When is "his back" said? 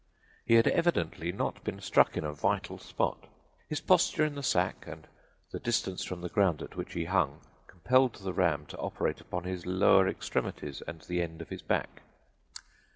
11.49-12.01